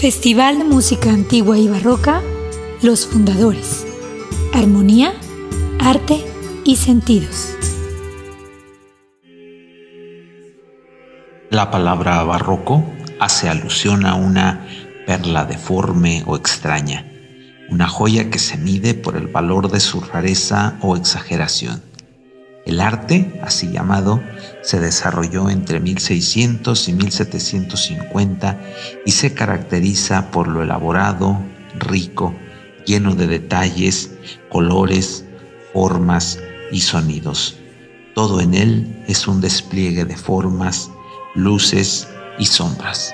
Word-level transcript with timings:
Festival 0.00 0.56
de 0.56 0.64
Música 0.64 1.10
Antigua 1.10 1.58
y 1.58 1.68
Barroca, 1.68 2.22
Los 2.80 3.06
Fundadores. 3.06 3.86
Armonía, 4.54 5.12
Arte 5.78 6.24
y 6.64 6.76
Sentidos. 6.76 7.54
La 11.50 11.70
palabra 11.70 12.24
barroco 12.24 12.82
hace 13.18 13.50
alusión 13.50 14.06
a 14.06 14.14
una 14.14 14.66
perla 15.06 15.44
deforme 15.44 16.22
o 16.24 16.34
extraña, 16.34 17.04
una 17.68 17.86
joya 17.86 18.30
que 18.30 18.38
se 18.38 18.56
mide 18.56 18.94
por 18.94 19.18
el 19.18 19.26
valor 19.26 19.70
de 19.70 19.80
su 19.80 20.00
rareza 20.00 20.78
o 20.80 20.96
exageración. 20.96 21.89
El 22.70 22.80
arte, 22.80 23.40
así 23.42 23.72
llamado, 23.72 24.22
se 24.62 24.78
desarrolló 24.78 25.50
entre 25.50 25.80
1600 25.80 26.88
y 26.88 26.92
1750 26.92 28.60
y 29.04 29.10
se 29.10 29.34
caracteriza 29.34 30.30
por 30.30 30.46
lo 30.46 30.62
elaborado, 30.62 31.40
rico, 31.76 32.32
lleno 32.86 33.16
de 33.16 33.26
detalles, 33.26 34.12
colores, 34.50 35.24
formas 35.72 36.38
y 36.70 36.82
sonidos. 36.82 37.58
Todo 38.14 38.40
en 38.40 38.54
él 38.54 39.02
es 39.08 39.26
un 39.26 39.40
despliegue 39.40 40.04
de 40.04 40.16
formas, 40.16 40.92
luces 41.34 42.06
y 42.38 42.44
sombras. 42.44 43.12